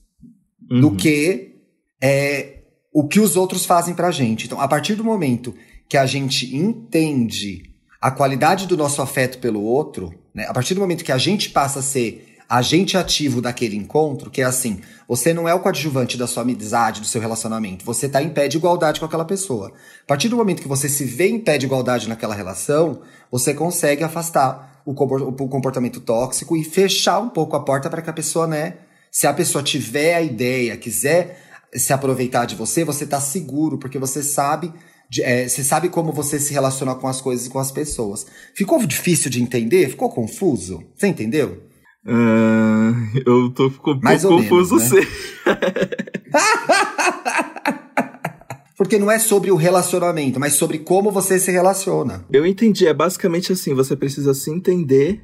[0.69, 0.81] uhum.
[0.81, 1.55] do que
[2.01, 2.59] é,
[2.93, 4.45] o que os outros fazem pra gente.
[4.45, 5.55] Então, a partir do momento
[5.87, 7.63] que a gente entende
[8.01, 11.49] a qualidade do nosso afeto pelo outro, né, a partir do momento que a gente
[11.49, 16.17] passa a ser agente ativo daquele encontro, que é assim, você não é o coadjuvante
[16.17, 19.71] da sua amizade, do seu relacionamento, você está em pé de igualdade com aquela pessoa.
[20.03, 23.53] A partir do momento que você se vê em pé de igualdade naquela relação, você
[23.53, 28.47] consegue afastar o comportamento tóxico e fechar um pouco a porta para que a pessoa,
[28.47, 28.77] né,
[29.11, 31.39] se a pessoa tiver a ideia, quiser
[31.75, 34.73] se aproveitar de você, você está seguro, porque você sabe
[35.21, 38.27] é, você sabe como você se relaciona com as coisas e com as pessoas.
[38.53, 39.89] Ficou difícil de entender?
[39.89, 40.83] Ficou confuso?
[40.95, 41.68] Você entendeu?
[42.09, 45.01] Uh, eu tô um pouco confuso menos, né?
[48.75, 52.25] Porque não é sobre o relacionamento, mas sobre como você se relaciona.
[52.31, 52.87] Eu entendi.
[52.87, 55.21] É basicamente assim: você precisa se entender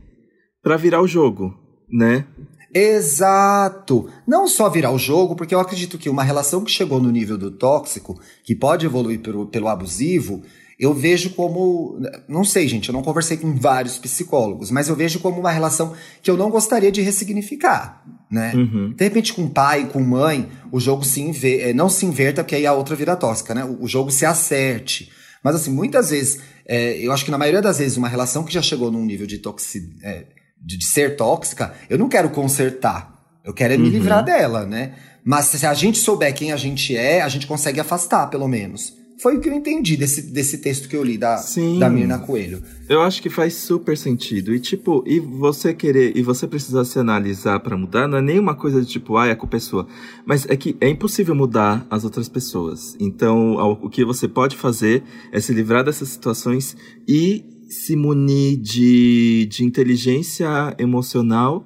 [0.61, 1.57] para virar o jogo,
[1.89, 2.27] né?
[2.71, 4.07] Exato!
[4.27, 7.37] Não só virar o jogo, porque eu acredito que uma relação que chegou no nível
[7.37, 10.43] do tóxico, que pode evoluir pelo, pelo abusivo,
[10.77, 11.99] eu vejo como.
[12.27, 15.93] Não sei, gente, eu não conversei com vários psicólogos, mas eu vejo como uma relação
[16.21, 18.03] que eu não gostaria de ressignificar.
[18.29, 18.53] Né?
[18.53, 18.93] Uhum.
[18.93, 21.69] De repente, com pai, com mãe, o jogo se inver...
[21.69, 23.63] É, não se inverta, porque aí a outra vira tóxica, né?
[23.63, 25.09] O jogo se acerte.
[25.41, 28.53] Mas, assim, muitas vezes, é, eu acho que na maioria das vezes, uma relação que
[28.53, 29.95] já chegou num nível de, toxi...
[30.03, 30.25] É,
[30.59, 33.13] de, de, ser tóxica, eu não quero consertar.
[33.45, 33.91] Eu quero é me uhum.
[33.91, 34.95] livrar dela, né?
[35.23, 39.04] Mas se a gente souber quem a gente é, a gente consegue afastar, pelo menos.
[39.21, 41.80] Foi o que eu entendi desse, desse texto que eu li da, Sim.
[41.80, 42.62] da Mirna Coelho.
[42.89, 44.54] Eu acho que faz super sentido.
[44.54, 48.56] E tipo, e você querer, e você precisar se analisar para mudar, não é nenhuma
[48.56, 49.88] coisa de tipo, ah, é a culpa é sua.
[50.25, 52.95] Mas é que é impossível mudar as outras pessoas.
[52.99, 56.75] Então, o que você pode fazer é se livrar dessas situações
[57.08, 61.65] e se munir de, de inteligência emocional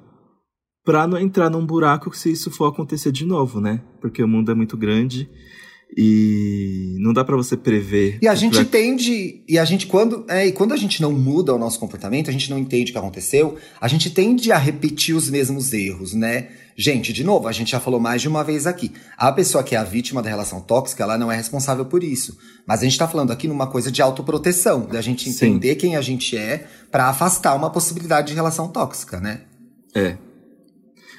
[0.84, 3.82] para não entrar num buraco se isso for acontecer de novo, né?
[4.00, 5.28] Porque o mundo é muito grande
[5.96, 8.18] e não dá para você prever.
[8.22, 8.64] E a gente vai...
[8.64, 12.30] tende, e a gente quando, é, e quando a gente não muda o nosso comportamento,
[12.30, 16.14] a gente não entende o que aconteceu, a gente tende a repetir os mesmos erros,
[16.14, 16.48] né?
[16.76, 18.90] Gente, de novo, a gente já falou mais de uma vez aqui.
[19.16, 22.38] A pessoa que é a vítima da relação tóxica, ela não é responsável por isso.
[22.66, 25.78] Mas a gente tá falando aqui numa coisa de autoproteção, da gente entender Sim.
[25.78, 29.42] quem a gente é para afastar uma possibilidade de relação tóxica, né?
[29.94, 30.16] É.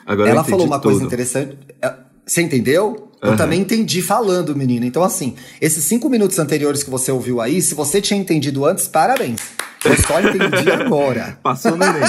[0.06, 0.94] Agora Ela falou uma tudo.
[0.94, 1.58] coisa interessante.
[1.80, 1.94] É,
[2.26, 3.11] Você entendeu?
[3.22, 4.86] Eu também entendi falando, menina.
[4.86, 8.88] Então, assim, esses cinco minutos anteriores que você ouviu aí, se você tinha entendido antes,
[8.88, 9.40] parabéns.
[9.86, 11.38] Eu só entendi agora.
[11.44, 12.02] Passou no Enem.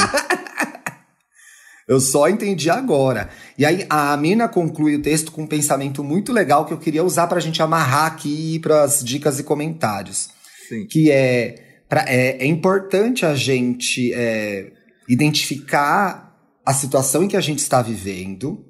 [1.86, 3.28] Eu só entendi agora.
[3.58, 7.04] E aí a Mina conclui o texto com um pensamento muito legal que eu queria
[7.04, 10.30] usar pra gente amarrar aqui para as dicas e comentários.
[10.68, 10.86] Sim.
[10.86, 11.56] Que é,
[11.88, 14.70] pra- é, é importante a gente é,
[15.08, 16.32] identificar
[16.64, 18.64] a situação em que a gente está vivendo,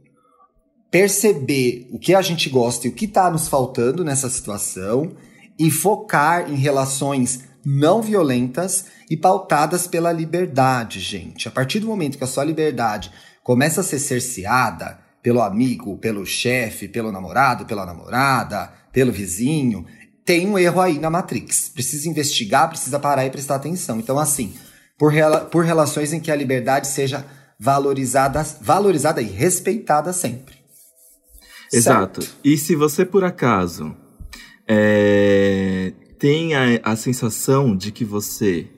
[0.92, 5.16] perceber o que a gente gosta e o que está nos faltando nessa situação
[5.58, 11.48] e focar em relações não violentas e pautadas pela liberdade, gente.
[11.48, 13.10] A partir do momento que a sua liberdade
[13.42, 19.86] começa a ser cerceada pelo amigo, pelo chefe, pelo namorado, pela namorada, pelo vizinho,
[20.26, 21.70] tem um erro aí na Matrix.
[21.70, 23.98] Precisa investigar, precisa parar e prestar atenção.
[23.98, 24.52] Então, assim,
[24.98, 27.24] por, rela- por relações em que a liberdade seja
[27.58, 30.61] valorizada, valorizada e respeitada sempre.
[31.72, 32.22] Exato.
[32.22, 32.36] Certo?
[32.44, 33.96] E se você, por acaso,
[34.68, 38.68] é, tem a, a sensação de que você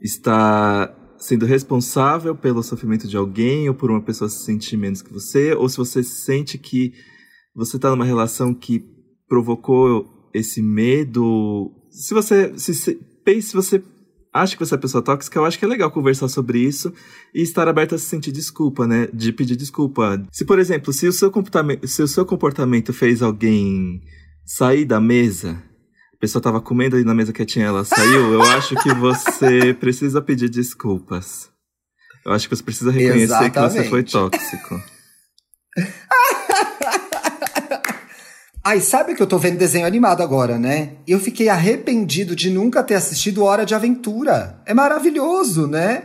[0.00, 5.12] está sendo responsável pelo sofrimento de alguém ou por uma pessoa se sentir menos que
[5.12, 6.94] você, ou se você sente que
[7.54, 8.82] você está numa relação que
[9.28, 11.70] provocou esse medo.
[11.90, 13.82] Se você se, se, pense, se você
[14.32, 16.92] acha que você é pessoa tóxica, eu acho que é legal conversar sobre isso
[17.34, 19.08] e estar aberto a se sentir desculpa, né?
[19.12, 20.22] De pedir desculpa.
[20.30, 24.00] Se, por exemplo, se o seu comportamento, se o seu comportamento fez alguém
[24.44, 25.62] sair da mesa,
[26.14, 30.20] a pessoa tava comendo ali na mesa quietinha, ela saiu, eu acho que você precisa
[30.20, 31.48] pedir desculpas.
[32.24, 34.12] Eu acho que você precisa reconhecer que você foi Exatamente.
[34.12, 34.82] tóxico.
[38.62, 40.92] Ai, sabe que eu tô vendo desenho animado agora, né?
[41.06, 44.60] Eu fiquei arrependido de nunca ter assistido Hora de Aventura.
[44.66, 46.04] É maravilhoso, né?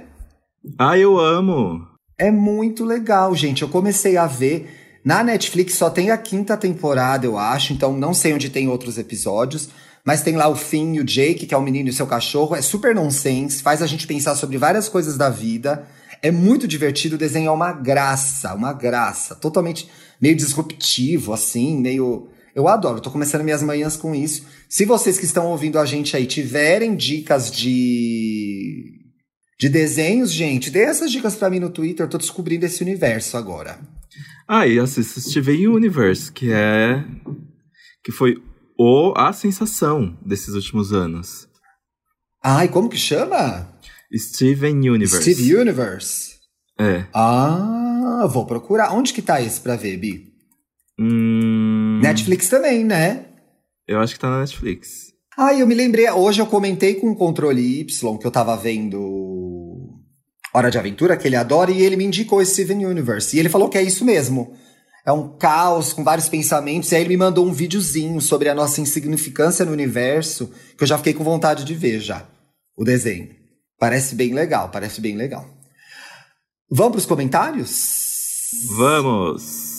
[0.79, 1.85] Ah, eu amo!
[2.17, 3.61] É muito legal, gente.
[3.61, 5.01] Eu comecei a ver.
[5.03, 8.97] Na Netflix só tem a quinta temporada, eu acho, então não sei onde tem outros
[8.97, 9.69] episódios.
[10.05, 12.07] Mas tem lá o Finn e o Jake, que é o menino e o seu
[12.07, 12.55] cachorro.
[12.55, 15.85] É super nonsense, faz a gente pensar sobre várias coisas da vida.
[16.21, 19.35] É muito divertido, o desenho é uma graça, uma graça.
[19.35, 19.89] Totalmente
[20.21, 22.29] meio disruptivo, assim, meio.
[22.55, 24.45] Eu adoro, tô começando minhas manhãs com isso.
[24.69, 29.11] Se vocês que estão ouvindo a gente aí tiverem dicas de.
[29.59, 33.35] de desenhos, gente, dê essas dicas pra mim no Twitter, eu tô descobrindo esse universo
[33.35, 33.77] agora.
[34.47, 37.03] Ah, e assista Steven Universe, que é.
[38.01, 38.37] que foi
[38.79, 41.49] o, a sensação desses últimos anos.
[42.41, 43.69] Ai, como que chama?
[44.15, 45.33] Steven Universe.
[45.33, 46.35] Steve Universe.
[46.79, 47.05] É.
[47.13, 48.93] Ah, vou procurar.
[48.93, 50.34] Onde que tá esse pra ver, Bi?
[50.99, 53.25] Hum, Netflix também, né?
[53.87, 55.13] Eu acho que tá na Netflix.
[55.37, 59.05] Ah, eu me lembrei, hoje eu comentei com o Controle Y que eu tava vendo
[60.53, 63.35] Hora de Aventura, que ele adora, e ele me indicou esse Steven Universe.
[63.35, 64.55] E ele falou que é isso mesmo.
[65.05, 68.55] É um caos com vários pensamentos, e aí ele me mandou um videozinho sobre a
[68.55, 72.25] nossa insignificância no universo, que eu já fiquei com vontade de ver já,
[72.75, 73.29] o desenho.
[73.77, 75.45] Parece bem legal, parece bem legal.
[76.71, 78.49] Vamos pros comentários?
[78.77, 79.74] Vamos!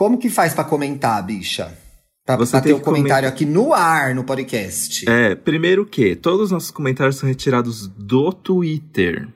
[0.00, 1.76] Como que faz pra comentar, bicha?
[2.24, 5.04] Pra, Você pra ter que comentário aqui no ar, no podcast.
[5.06, 9.28] É, primeiro que todos os nossos comentários são retirados do Twitter.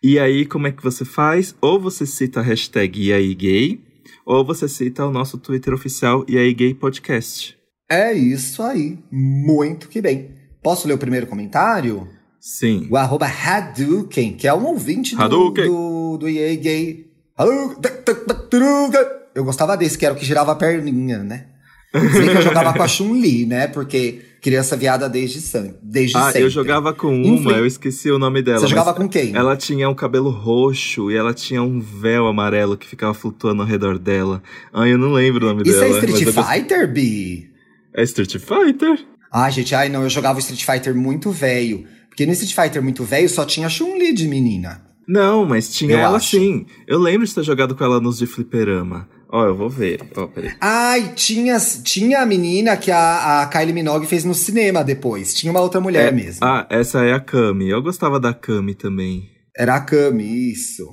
[0.00, 1.56] E aí, como é que você faz?
[1.60, 3.80] Ou você cita a hashtag E gay,
[4.24, 7.58] ou você cita o nosso Twitter oficial E gay podcast.
[7.90, 9.00] É isso aí.
[9.10, 10.36] Muito que bem.
[10.62, 12.06] Posso ler o primeiro comentário?
[12.40, 12.86] Sim.
[12.88, 15.66] O arroba Hadouken, que é um ouvinte do, Hadouken.
[15.66, 17.06] do, do EA Gay.
[17.36, 19.23] Hadouken.
[19.34, 21.46] Eu gostava desse, que era o que girava a perninha, né?
[21.92, 23.68] Se bem que eu jogava com a Chun-Li, né?
[23.68, 26.42] Porque criança viada desde, san- desde Ah, sempre.
[26.42, 28.58] eu jogava com uma, eu esqueci o nome dela.
[28.60, 29.34] Você jogava com quem?
[29.34, 33.68] Ela tinha um cabelo roxo e ela tinha um véu amarelo que ficava flutuando ao
[33.68, 34.42] redor dela.
[34.72, 35.86] Ai, eu não lembro o nome Isso dela.
[35.86, 37.50] é Street mas eu Fighter, Bi?
[37.94, 39.06] É Street Fighter?
[39.32, 41.84] Ai, gente, ai não, eu jogava Street Fighter muito velho.
[42.08, 44.82] Porque no Street Fighter muito velho só tinha Chun-Li de menina.
[45.06, 46.30] Não, mas tinha Eu ela acho.
[46.30, 46.66] sim.
[46.86, 49.08] Eu lembro de ter jogado com ela nos de fliperama.
[49.36, 50.00] Ó, eu vou ver.
[50.16, 50.54] Ó, peraí.
[50.60, 55.34] Ai, tinha, tinha a menina que a, a Kylie Minogue fez no cinema depois.
[55.34, 56.38] Tinha uma outra mulher É, mesmo.
[56.46, 57.68] Ah, essa é a Kami.
[57.68, 59.24] Eu gostava da Kami também.
[59.56, 60.86] Era a Kami, isso.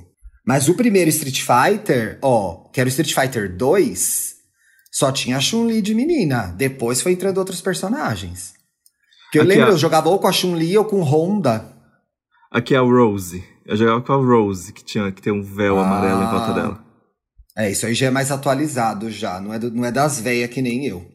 [0.43, 4.34] Mas o primeiro Street Fighter, ó, que era o Street Fighter 2,
[4.91, 6.53] só tinha a Chun-Li de menina.
[6.57, 8.53] Depois foi entrando outros personagens.
[9.32, 9.70] Que eu Aqui, lembro, ó.
[9.74, 11.72] eu jogava ou com a Chun-Li ou com Honda.
[12.51, 13.43] Aqui é a Rose.
[13.68, 15.86] Eu jogava com a Rose, que, tinha, que tem um véu Ah.
[15.86, 16.84] amarelo em volta dela.
[17.58, 20.49] É, isso aí já é mais atualizado já, não é, do- não é das velhas
[20.49, 21.06] que nem eu.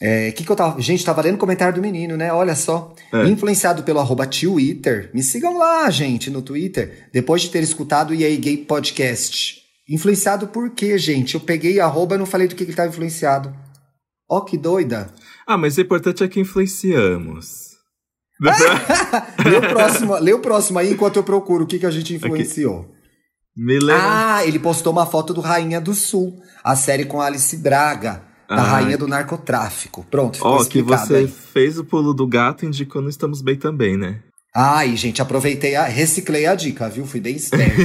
[0.00, 0.80] É, que que eu tava...
[0.80, 2.32] Gente, tava lendo o comentário do menino, né?
[2.32, 2.94] Olha só.
[3.12, 3.26] É.
[3.26, 5.10] Influenciado pelo arroba Twitter.
[5.12, 7.08] Me sigam lá, gente, no Twitter.
[7.12, 9.56] Depois de ter escutado o EA Gay Podcast.
[9.90, 11.34] Influenciado por quê, gente?
[11.34, 13.52] Eu peguei arroba e não falei do que, que ele tava influenciado.
[14.30, 15.12] Ó, que doida.
[15.44, 17.68] Ah, mas o importante é que influenciamos.
[18.40, 22.14] lê, o próximo, lê o próximo aí enquanto eu procuro o que, que a gente
[22.14, 22.88] influenciou.
[23.92, 28.56] Ah, ele postou uma foto do Rainha do Sul, a série com Alice Braga, da
[28.56, 28.62] ah.
[28.62, 30.06] Rainha do Narcotráfico.
[30.08, 31.28] Pronto, ficou Ó, que você aí.
[31.28, 34.20] fez o pulo do gato indicou não estamos bem também, né?
[34.54, 37.04] Ai, gente, aproveitei, a, reciclei a dica, viu?
[37.04, 37.82] Fui bem esperta.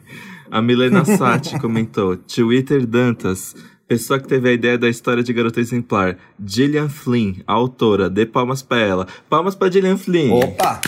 [0.50, 3.54] a Milena Sati comentou, Twitter Dantas,
[3.88, 8.24] pessoa que teve a ideia da história de Garota Exemplar, Gillian Flynn, a autora, dê
[8.24, 9.06] palmas pra ela.
[9.28, 10.32] Palmas pra Gillian Flynn.
[10.32, 10.80] Opa!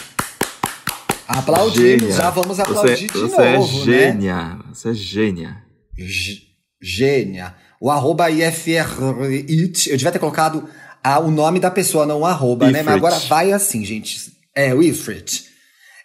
[1.28, 4.58] Aplaudimos, já vamos aplaudir você, de você é novo, é gênia, né?
[4.72, 5.62] Você é gênia.
[5.98, 6.42] G
[6.80, 7.54] gênia.
[7.80, 10.68] O arroba IFRIT, eu devia ter colocado
[11.02, 12.78] a, o nome da pessoa, não o arroba, Ifrit.
[12.78, 12.82] né?
[12.82, 14.32] Mas agora vai assim, gente.
[14.54, 15.44] É, o Ifrit.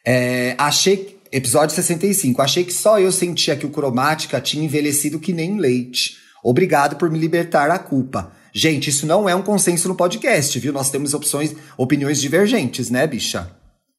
[0.05, 5.33] É, achei, episódio 65, achei que só eu sentia que o Cromática tinha envelhecido que
[5.33, 6.17] nem leite.
[6.43, 8.31] Obrigado por me libertar da culpa.
[8.53, 10.73] Gente, isso não é um consenso no podcast, viu?
[10.73, 13.49] Nós temos opções, opiniões divergentes, né, bicha?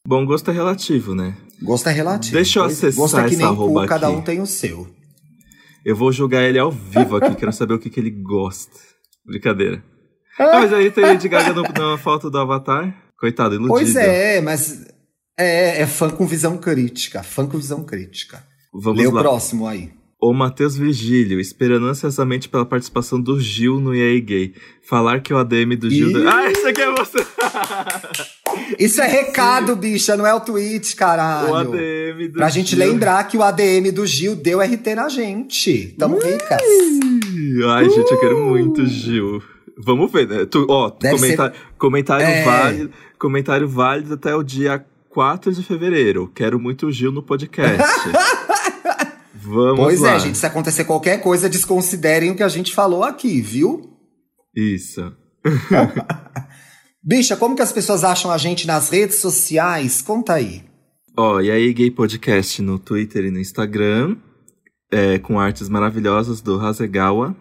[0.07, 1.37] Bom, gosto é relativo, né?
[1.63, 2.35] Gosto é relativo.
[2.35, 4.89] Deixa eu acessar gosto é que nem cada um tem o seu.
[5.85, 8.73] Eu vou julgar ele ao vivo aqui, quero saber o que, que ele gosta.
[9.25, 9.83] Brincadeira.
[10.39, 12.93] Ah, mas aí tem Lady Gaga no, na foto do Avatar.
[13.17, 13.75] Coitado, iludido.
[13.75, 14.85] Pois é, mas
[15.39, 17.23] é, é fã com visão crítica.
[17.23, 18.45] Fã com visão crítica.
[18.75, 19.21] Vamos Lê lá.
[19.21, 19.93] o próximo aí.
[20.25, 24.55] O Matheus Virgílio, esperando ansiosamente pela participação do Gil no EA Gay.
[24.81, 26.11] Falar que o ADM do Gil.
[26.11, 26.29] Ih!
[26.29, 27.19] Ah, isso aqui é você!
[28.79, 31.49] Isso é recado, bicha, não é o tweet, caralho.
[31.49, 32.63] O ADM do Pra Gil.
[32.63, 35.97] gente lembrar que o ADM do Gil deu RT na gente.
[35.99, 36.21] Tamo uh!
[36.21, 36.61] ricas.
[37.71, 39.43] Ai, gente, eu quero muito, Gil.
[39.77, 40.45] Vamos ver, né?
[40.45, 41.61] Tu, ó, comentar, ser...
[41.77, 42.45] comentário, é...
[42.45, 46.31] válido, comentário válido até o dia 4 de fevereiro.
[46.33, 47.83] Quero muito o Gil no podcast.
[49.53, 50.15] Vamos pois é, lá.
[50.15, 50.39] é, gente.
[50.39, 53.99] Se acontecer qualquer coisa, desconsiderem o que a gente falou aqui, viu?
[54.57, 55.13] Isso.
[57.05, 60.01] Bicha, como que as pessoas acham a gente nas redes sociais?
[60.01, 60.65] Conta aí.
[61.17, 64.17] Ó, oh, e aí, Gay Podcast no Twitter e no Instagram,
[64.91, 67.37] é, com artes maravilhosas do Hasegawa.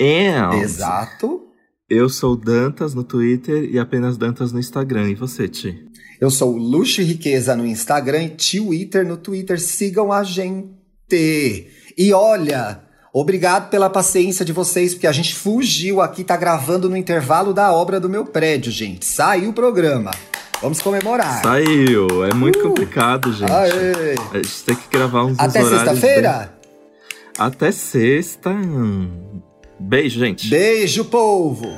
[0.00, 1.48] And Exato.
[1.88, 5.08] Eu sou Dantas no Twitter e apenas Dantas no Instagram.
[5.08, 5.86] E você, Ti?
[6.20, 9.58] Eu sou Luxo e Riqueza no Instagram e Twitter no Twitter.
[9.58, 10.77] Sigam a gente.
[11.16, 12.80] E olha,
[13.12, 17.72] obrigado pela paciência de vocês, porque a gente fugiu aqui, tá gravando no intervalo da
[17.72, 19.04] obra do meu prédio, gente.
[19.04, 20.10] Saiu o programa.
[20.60, 21.42] Vamos comemorar.
[21.42, 22.24] Saiu.
[22.24, 23.50] É muito uh, complicado, gente.
[23.50, 24.14] Aê.
[24.32, 26.38] A gente tem que gravar uns Até sexta-feira?
[26.38, 26.58] Bem...
[27.38, 28.50] Até sexta.
[29.78, 30.48] Beijo, gente.
[30.48, 31.68] Beijo, povo.